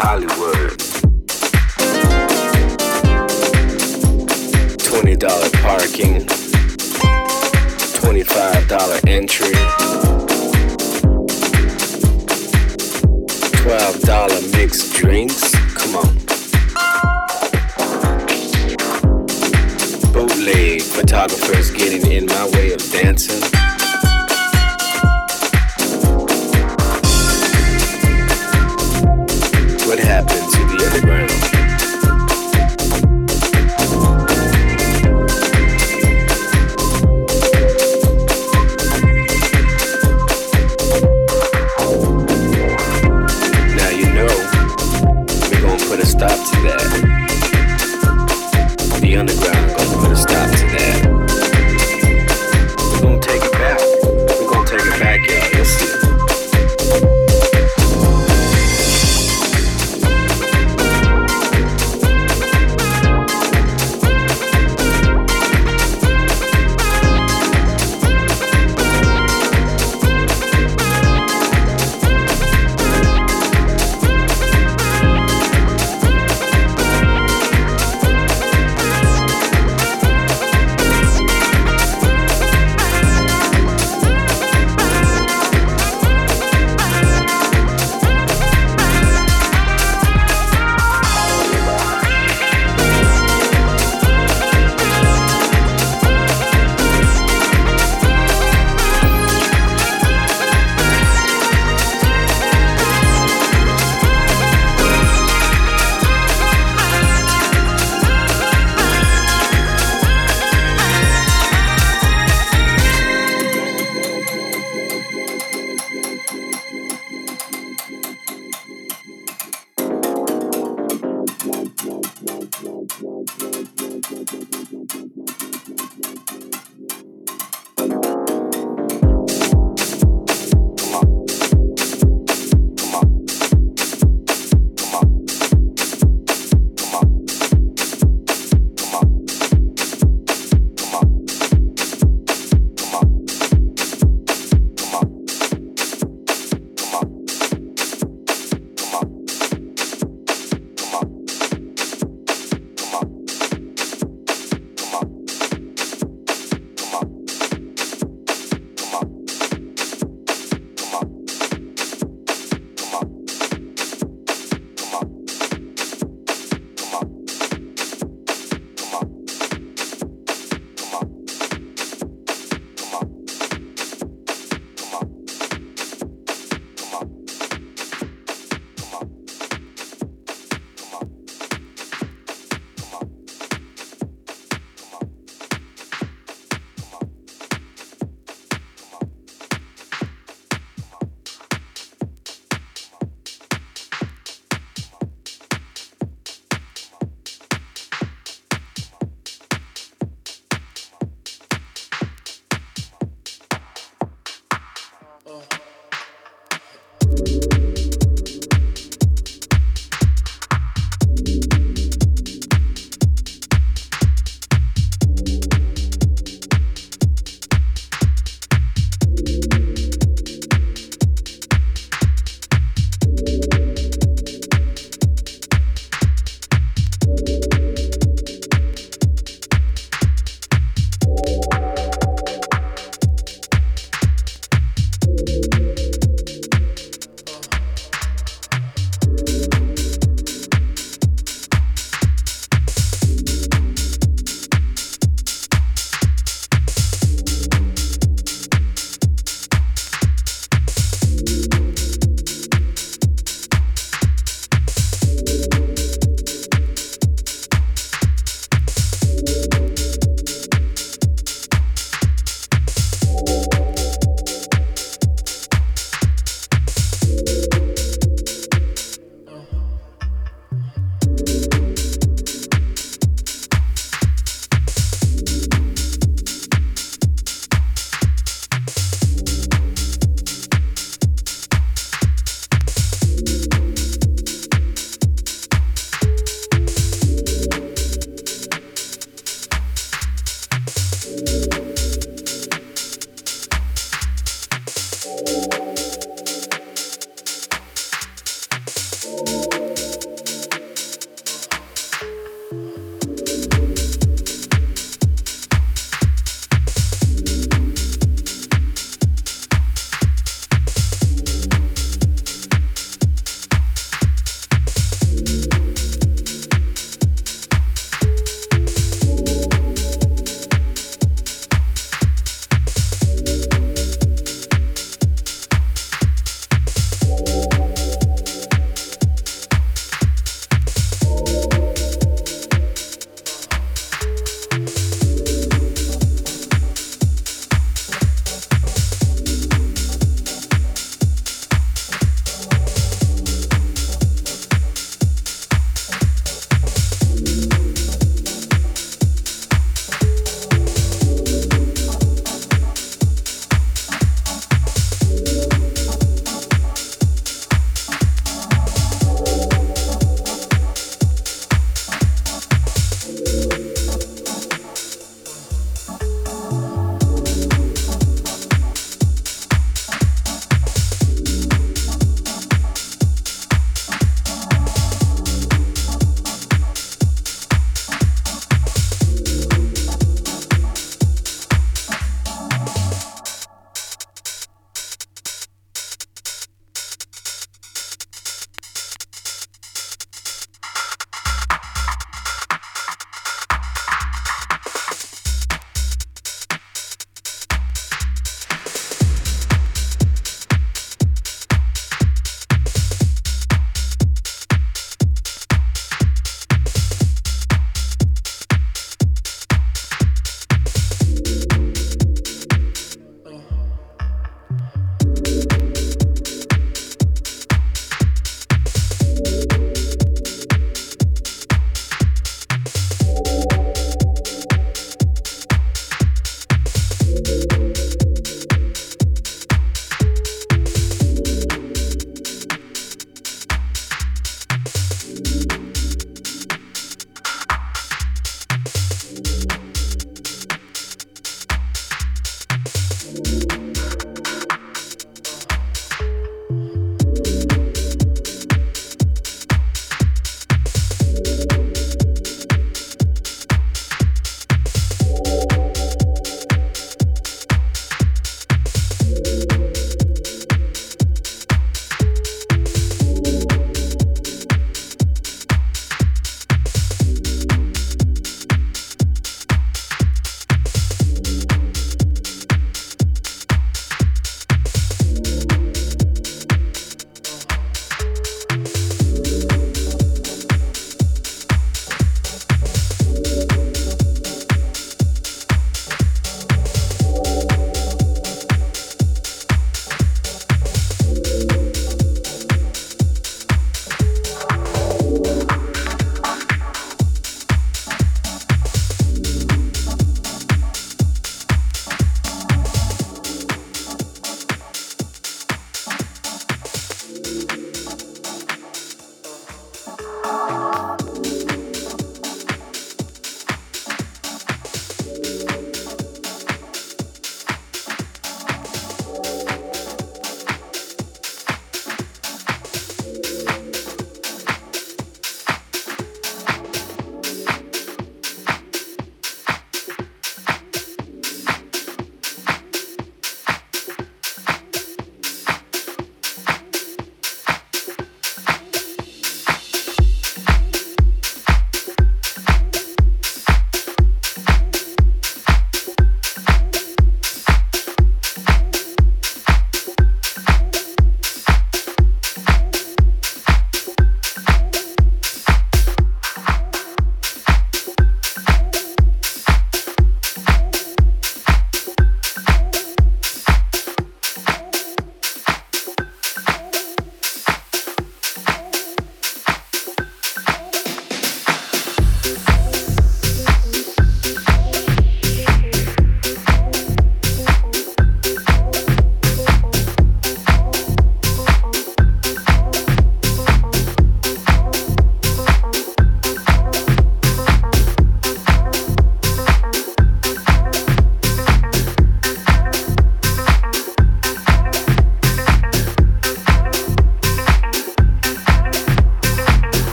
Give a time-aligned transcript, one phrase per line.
[0.00, 0.78] Hollywood.
[4.78, 6.24] $20 parking,
[7.98, 9.58] $25 entry,
[13.58, 15.50] $12 mixed drinks.
[15.74, 16.14] Come on.
[20.12, 23.67] Bootleg photographers getting in my way of dancing.
[31.06, 31.27] Happened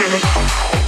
[0.00, 0.79] Thank you.